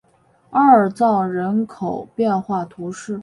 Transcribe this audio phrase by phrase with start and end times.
[0.49, 3.19] 阿尔藏人口变化图示